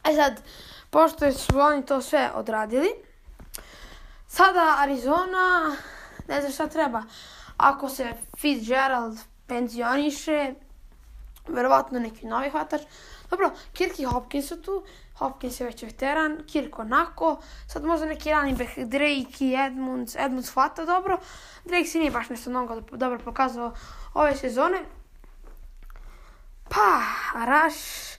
[0.04, 0.42] E sad,
[0.90, 2.88] pošto su oni to sve odradili,
[4.28, 5.76] sada Arizona,
[6.28, 7.02] ne znam šta treba,
[7.56, 10.54] ako se Fitzgerald penzioniše,
[11.48, 12.82] verovatno neki novi hvatač.
[13.30, 14.84] Dobro, Kirk i Hopkins su tu.
[15.14, 17.40] Hopkins je već veteran, Kirk onako.
[17.68, 20.16] Sad možda neki rani back, Drake i Edmunds.
[20.16, 21.18] Edmunds hvata dobro.
[21.64, 23.74] Drake si nije baš nešto mnogo dobro pokazao
[24.14, 24.82] ove sezone.
[26.68, 27.00] Pa,
[27.46, 28.18] Rush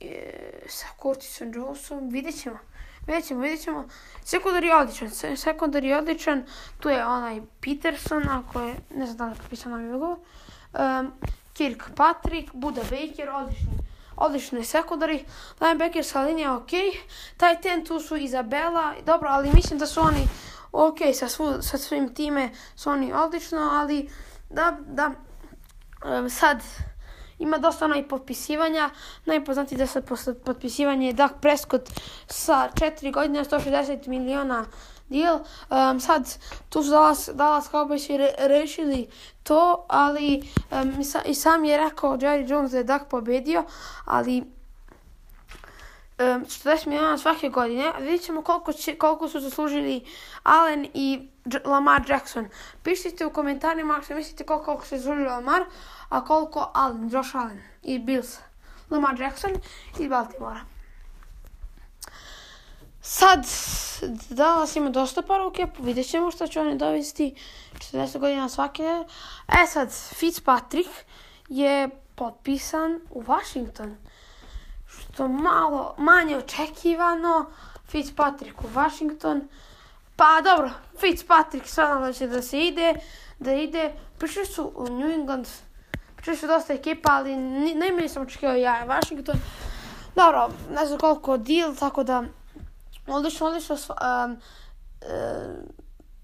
[0.00, 2.58] e, sa Curtisom Jonesom, vidjet ćemo.
[3.06, 3.88] Vidjet ćemo, vidjet ćemo.
[4.24, 6.44] Sekundar je odličan, sekundar je odličan.
[6.80, 11.12] Tu je onaj Peterson, ako je, ne znam da li je propisao nam je um,
[11.52, 13.78] Kirk Patrick, Buda Baker, odlični,
[14.20, 15.24] odlični sekundari.
[15.60, 16.70] Linebacker sa linija ok.
[17.36, 20.28] Taj ten tu su Izabela, dobro, ali mislim da su oni
[20.72, 24.10] ok sa, svu, sa svim time, su oni odlično, ali
[24.50, 25.10] da, da,
[26.28, 26.62] sad
[27.38, 28.90] ima dosta onaj potpisivanja.
[29.24, 30.02] Najpoznati da se
[30.44, 31.90] potpisivanje je Dak Prescott
[32.26, 34.64] sa 4 godine 160 miliona
[35.08, 35.40] dio.
[35.70, 39.08] Um, sad, tu su Dallas, Dallas Cowboys re, rešili
[39.42, 40.94] to, ali um,
[41.26, 43.64] i sam je rekao Jerry Jones da je Dak pobedio,
[44.04, 44.38] ali
[46.18, 47.92] um, 40 miliona svake godine.
[48.00, 50.04] Vidjet ćemo koliko, će, koliko su zaslužili
[50.42, 51.28] Allen i
[51.64, 52.48] Lamar Jackson.
[52.82, 55.64] Pišite u komentarima ako mislite koliko, koliko se zaslužili Lamar,
[56.08, 58.38] a koliko Allen, Josh Allen i Bills.
[58.90, 59.50] Lamar Jackson
[59.98, 60.77] iz Baltimora.
[63.10, 63.46] Sad,
[64.28, 67.34] danas ima dosta poruke, vidjet ćemo što će oni dovesti
[67.74, 69.04] 40 godina svake.
[69.62, 70.90] E sad, Fitzpatrick
[71.48, 73.96] je potpisan u Washington.
[74.86, 77.46] Što malo manje očekivano,
[77.86, 79.48] Fitzpatrick u Washington.
[80.16, 82.94] Pa dobro, Fitzpatrick sada će da se ide,
[83.38, 83.92] da ide.
[84.18, 85.46] Prišli su u New England,
[86.16, 87.36] prišli su dosta ekipa, ali
[87.74, 89.36] najmanje sam očekivao ja Washington.
[90.14, 92.24] Dobro, ne znam koliko deal, tako da
[93.08, 93.76] odlično, odlično.
[93.76, 94.38] Um, um,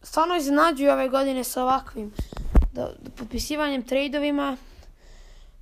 [0.03, 2.12] stvarno iznenađuju ove godine sa ovakvim
[2.73, 4.57] do, do potpisivanjem trejdovima.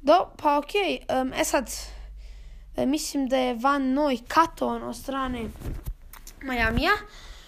[0.03, 1.21] Do, pa okej, okay.
[1.21, 1.71] um, e sad,
[2.77, 5.51] e, mislim da je Van Noy katovan od strane
[6.43, 6.93] Majamija.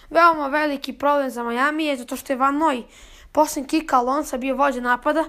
[0.09, 2.83] Veoma veliki problem za Majami je zato što je Van Noy
[3.31, 5.25] posljednji kika Alonsa bio vođa napada.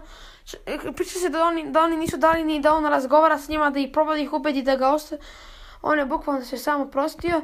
[0.67, 3.71] E, priča se da oni, da oni nisu dali ni da on razgovara s njima,
[3.71, 5.21] da ih proba da ih ubedi da ga ostaje
[5.87, 7.41] on je bukvalno se samo prostio.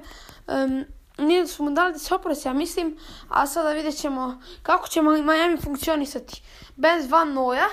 [0.47, 0.85] Um,
[1.19, 5.03] nije su mu dali da se oprosti, ja mislim, a sada vidjet ćemo kako će
[5.03, 6.43] Miami funkcionisati
[6.77, 7.69] bez Van Noja.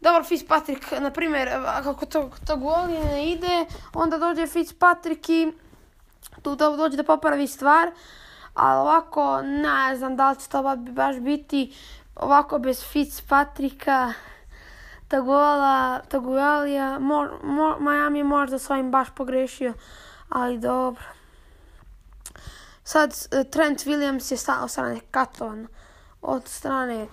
[0.00, 1.48] Dobro, Fitzpatrick, na primjer,
[1.82, 5.52] kako to, to gol ne ide, onda dođe Fitzpatrick i
[6.42, 7.90] tu dođe da popravi stvar,
[8.54, 11.76] ali ovako, ne znam da li će to baš biti
[12.16, 14.12] ovako bez Fitzpatricka.
[15.08, 16.98] Tagola, Tagualija,
[17.80, 19.72] Miami možda s ovim baš pogrešio,
[20.28, 21.04] ali dobro.
[22.84, 25.66] Sad eh, Trent Williams je stao strane Katon
[26.22, 27.06] od strane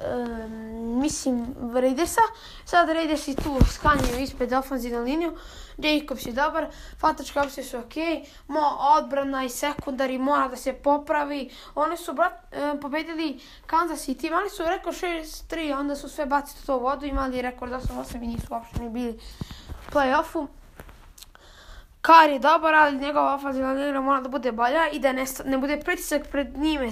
[0.00, 2.20] um, mislim Raidersa.
[2.64, 5.36] Sad Raidersi tu skanjaju ispred ofenzivnu liniju.
[5.78, 6.66] Jacobs je dobar,
[6.98, 7.94] fatačke opcije su ok,
[8.48, 8.60] mo
[8.98, 11.50] odbrana i sekundari mora da se popravi.
[11.74, 16.66] Oni su brat, e, pobedili Kansas City, imali su rekord 6-3, onda su sve bacili
[16.66, 19.20] to u vodu, imali rekord 8-8 i nisu uopšte ni bili
[19.92, 20.46] play-offu.
[22.00, 25.58] Kar je dobar, ali njegova ofenzivna linija mora da bude bolja i da ne, ne
[25.58, 26.90] bude pritisak pred njime.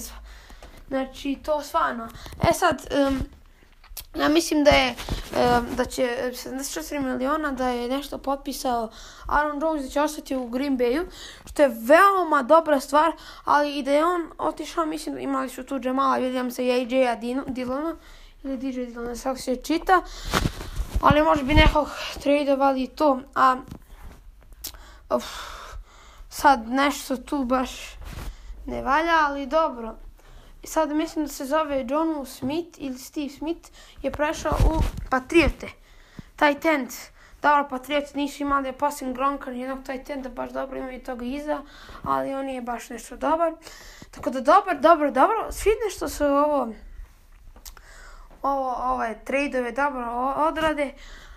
[0.88, 2.08] Znači, to stvarno.
[2.50, 3.20] E sad, um,
[4.14, 4.94] Ja mislim da je
[5.32, 8.90] um, da će 74 miliona da je nešto potpisao
[9.26, 11.04] Aaron Jones da će ostati u Green Bayu,
[11.44, 13.12] što je veoma dobra stvar,
[13.44, 17.96] ali i da je on otišao, mislim, imali su tu Jamala Williamsa i AJ-a Dillona,
[18.42, 20.02] ili DJ Dillona, svak se čita,
[21.02, 21.88] ali možda bi nekog
[22.22, 23.56] tradeovali to, a
[25.10, 25.24] uf,
[26.28, 27.70] sad nešto tu baš
[28.66, 30.07] ne valja, ali dobro
[30.64, 33.70] sad mislim da se zove John Smith ili Steve Smith,
[34.02, 35.68] je prešao u Patriote.
[36.36, 36.90] Taj tent,
[37.42, 41.62] dobro, Patriote nisu imali posljednog Gronka, jednog taj tent da baš dobro imaju toga iza,
[42.02, 43.52] ali on je baš nešto dobar.
[44.10, 46.72] Tako da dobar, dobro, dobro, svi nešto su ovo,
[48.42, 50.94] ovo, ove tradeove dobro odrade.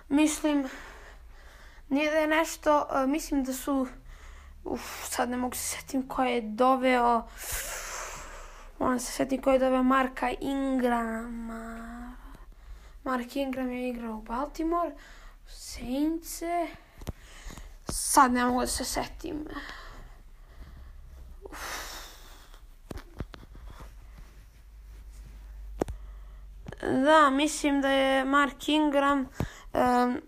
[0.10, 0.70] Mislim,
[1.90, 3.88] nije da je nešto, e, mislim da su,
[4.64, 7.91] uf, sad ne mogu se setim ko je doveo, uf,
[8.82, 12.16] on se sjeti koji je dobio Marka Ingrama.
[13.04, 14.92] Mark Ingram je igrao u Baltimore.
[15.48, 16.42] Saints.
[17.90, 19.48] Sad ne mogu da se setim.
[26.82, 29.20] Da, mislim da je Mark Ingram
[29.74, 30.22] um,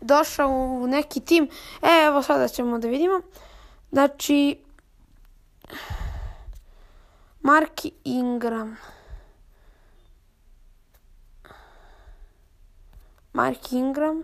[0.00, 1.48] došao u neki tim.
[1.82, 3.20] E, evo sada ćemo da vidimo.
[3.92, 4.58] Znači,
[7.48, 8.76] Mark Ingram.
[13.32, 14.22] Mark Ingram.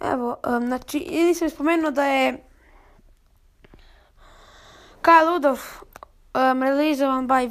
[0.00, 2.44] Evo, um, znači, ili sam spomenuo da je
[5.02, 5.60] Kyle Ludov
[6.34, 7.50] um, realizovan by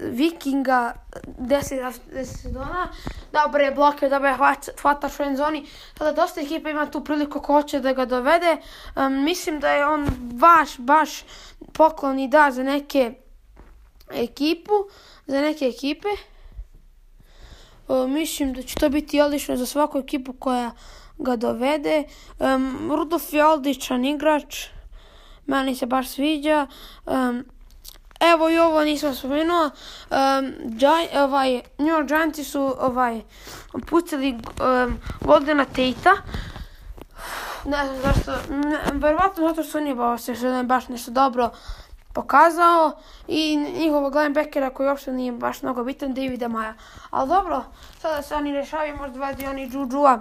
[0.00, 0.94] Vikinga
[1.38, 1.92] 10
[2.24, 2.88] sezona.
[3.32, 4.36] Dobro je bloke, dobro je
[4.82, 5.66] hvata u zoni.
[5.98, 8.56] Sada dosta ekipa ima tu priliku ko hoće da ga dovede.
[8.96, 11.10] Um, mislim da je on baš, baš
[11.72, 13.14] poklon i da za neke
[14.10, 14.72] ekipu,
[15.26, 16.08] za neke ekipe.
[17.88, 20.70] Um, mislim da će to biti odlično za svaku ekipu koja
[21.18, 22.04] ga dovede.
[22.38, 24.66] Um, Rudolf je odličan igrač.
[25.46, 26.66] Meni se baš sviđa.
[27.06, 27.44] Um,
[28.20, 29.64] Evo i ovo nisam spomenuo.
[29.64, 33.20] Um, Gi ovaj, New York Giantsi su ovaj,
[33.86, 36.14] pustili um, Goldena Tate-a.
[37.64, 38.32] Ne znam zašto,
[38.92, 41.50] verovatno zato što nije baš, što je baš nešto dobro
[42.12, 42.92] pokazao
[43.28, 46.74] i njihovog linebackera koji uopšte nije baš mnogo bitan, Davida Maja.
[47.10, 47.64] Ali dobro,
[48.02, 50.18] sada se oni rešavaju, možda vadi oni Juju-a.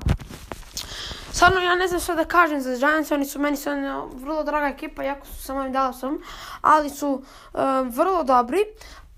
[1.38, 4.68] Stvarno, ja ne znam što da kažem za Giants, oni su meni stvarno vrlo draga
[4.68, 6.24] ekipa, jako su sa mojim Dallasom,
[6.62, 8.66] ali su uh, vrlo dobri.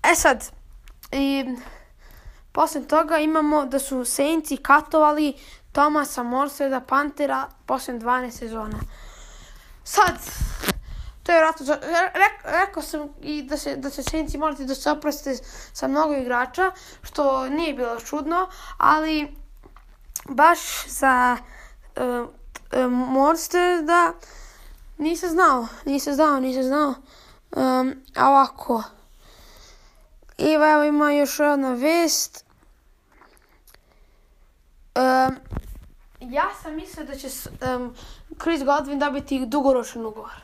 [0.02, 0.50] E sad,
[1.12, 1.44] i
[2.52, 5.34] posle toga imamo da su Saintsi katovali
[5.72, 8.78] Tomasa Morseda Pantera posle 12 sezona.
[9.84, 10.18] Sad,
[11.22, 11.76] to je vjerojatno,
[12.14, 15.36] re, rekao sam i da se, da se Saintsi morate da se oproste
[15.72, 16.70] sa mnogo igrača,
[17.02, 19.36] što nije bilo čudno, ali
[20.28, 21.36] baš za
[22.00, 22.26] Eh,
[22.72, 24.12] eh, e, morste da
[24.98, 26.94] nisam znao, nisam znao, nisam znao.
[27.56, 28.82] Um, a ovako.
[30.38, 32.44] I evo ima još jedna vest.
[34.94, 35.36] Um,
[36.20, 37.28] ja sam mislio da će
[37.76, 37.94] um,
[38.42, 40.42] Chris Godwin dobiti dugoročan ugovor.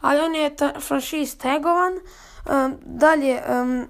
[0.00, 1.92] Ali on je franšiz tagovan.
[1.92, 3.88] Um, dalje, um,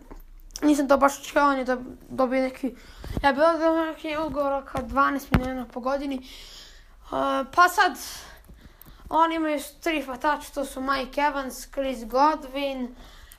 [0.63, 1.79] nisam to baš očekao, on je da
[2.09, 2.75] dobio neki...
[3.23, 6.29] Ja bih odgledao neki ugovor kao 12 milijuna po godini.
[7.07, 7.99] Uh, pa sad,
[9.09, 12.89] oni imaju tri hvatača, to su Mike Evans, Chris Godwin,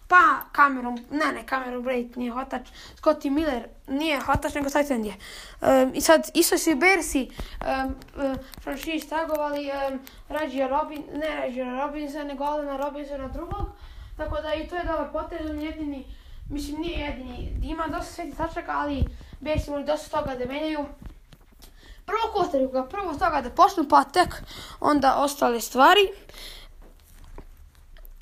[0.08, 2.68] pa Cameron, ne ne, Cameron Braid nije hvatač,
[3.02, 5.14] Scotty Miller nije hvatač, nego taj trend je.
[5.62, 7.30] Um, I sad, isto su i Bersi
[7.62, 10.00] um, uh, franšiz tagovali um,
[10.30, 13.66] Reggie Robin, ne Reggie Robinson, nego Alena Robinsona drugog,
[14.18, 16.06] tako da i to je dobar potez, on jedini,
[16.50, 19.06] mislim nije jedini, ima dosta sveti tačaka, ali
[19.40, 20.86] Bersi moli dosta toga da menjaju
[22.08, 24.36] prvo kotriju ga, prvo toga da počnu, pa tek
[24.80, 26.08] onda ostale stvari.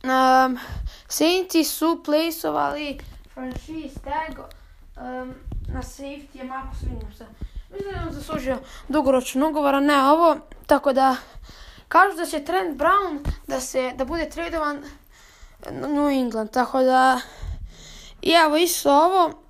[0.04, 0.60] Um,
[1.08, 3.00] Saintsi su placeovali
[3.34, 5.34] franchise tag um,
[5.74, 7.26] na safety, Marcus Williamsa.
[7.72, 11.16] Mislim da je on zaslužio dugoročno ugovora, ne ovo, tako da
[11.88, 14.84] kažu da će Trent Brown da se da bude tradovan
[15.72, 17.20] New England, tako da
[18.22, 19.45] i evo isto ovo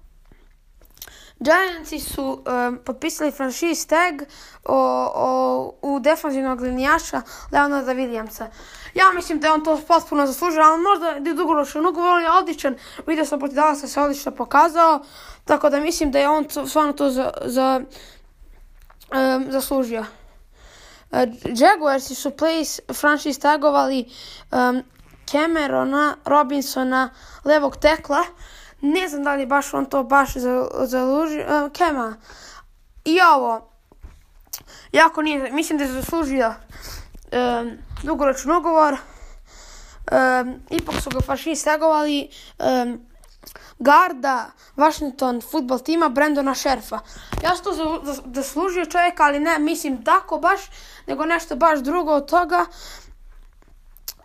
[1.40, 4.22] Giantsi su um, potpisali franchise tag
[4.66, 4.76] o,
[5.16, 7.22] o, u defanzivnog linijaša
[7.52, 8.48] Leonarda Williamsa.
[8.94, 12.32] Ja mislim da je on to potpuno zaslužio, ali možda je dugoročan ugovor, on je
[12.32, 12.76] odličan.
[13.08, 15.00] Vidio sam protiv Dallasa se odlično pokazao,
[15.46, 17.82] tako da mislim da je on to, stvarno to za, za,
[19.12, 20.06] um, zaslužio.
[21.12, 21.20] Uh,
[21.56, 24.06] Jaguarsi su place franchise tagovali
[24.52, 24.84] um,
[25.32, 27.10] Camerona Robinsona
[27.46, 28.24] levog tekla
[28.86, 30.34] ne znam da li baš on to baš
[30.86, 32.18] zalužio, uh, Kema.
[33.06, 33.70] I ovo,
[34.92, 36.54] jako nije, mislim da je zaslužio
[37.32, 37.72] e, um,
[38.04, 38.94] dugoročni ugovor.
[38.94, 42.30] Um, ipak su ga fašisti stegovali.
[42.60, 43.06] Um,
[43.80, 47.00] garda Washington futbol tima Brendona Šerfa.
[47.44, 48.02] Ja sam to
[48.34, 50.62] zaslužio čovjek, ali ne mislim tako baš,
[51.08, 52.66] nego nešto baš drugo od toga.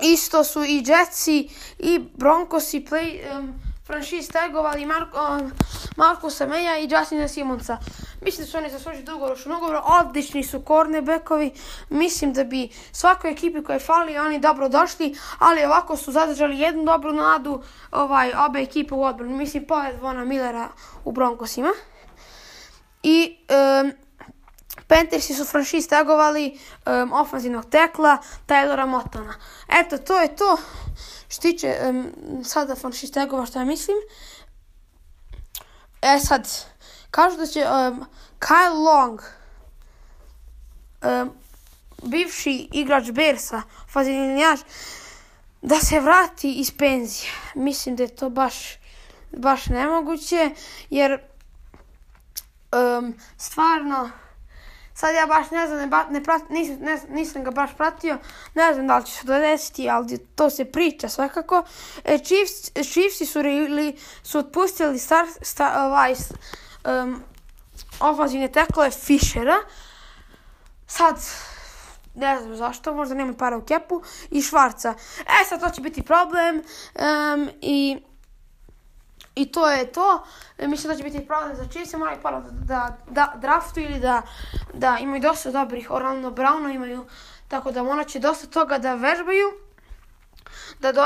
[0.00, 1.48] Isto su i Jetsi
[1.78, 3.54] i Broncosi play, um,
[3.90, 5.52] franšiz tagovali Marko, um,
[5.96, 7.78] Marko Sameja i Justina Simonsa.
[8.22, 11.50] Mislim da su oni zaslužili dugoročno ugovor, odlični su cornerbackovi.
[11.88, 16.58] Mislim da bi svakoj ekipi koja je fali oni dobro došli, ali ovako su zadržali
[16.58, 19.36] jednu dobru nadu ovaj, obe ekipe u odbranu.
[19.36, 20.68] Mislim, pored Vona Millera
[21.04, 21.72] u Broncosima.
[23.02, 23.36] I
[23.82, 23.92] um,
[24.90, 29.34] Panthersi su franšiz tagovali um, ofenzivnog tekla Taylora Motona.
[29.68, 30.56] Eto, to je to
[31.28, 32.12] što tiče um,
[32.44, 33.96] sada franšiz tagova što ja mislim.
[36.02, 36.48] E sad,
[37.10, 38.04] kažu da će um,
[38.40, 39.20] Kyle Long,
[41.02, 41.32] um,
[42.02, 44.60] bivši igrač Bersa, fazilinjač,
[45.62, 47.32] da se vrati iz penzije.
[47.54, 48.78] Mislim da je to baš,
[49.32, 50.50] baš nemoguće,
[50.90, 51.20] jer
[52.72, 54.10] um, stvarno,
[55.00, 58.18] sad ja baš ne znam, ne, ne prat, nisam, ne, nisam ga baš pratio,
[58.54, 61.62] ne znam da li će se to desiti, ali to se priča svakako.
[62.04, 66.14] E, Chiefs, Chiefsi su, rili, su otpustili star, star, ovaj,
[67.02, 67.22] um,
[68.00, 69.56] ofazine tekle Fischera.
[70.86, 71.16] Sad,
[72.14, 74.94] ne znam zašto, možda nema para u kepu, i Švarca.
[75.20, 77.98] E, sad to će biti problem um, i
[79.40, 80.24] I to je to.
[80.58, 84.00] E, mislim da će biti problem za Chiefs, moraju para da, da, da draftu ili
[84.00, 84.22] da,
[84.74, 85.90] da imaju dosta dobrih.
[85.90, 87.06] Orlando Browna imaju,
[87.48, 89.46] tako da ona će dosta toga da vežbaju.
[90.80, 91.00] Da do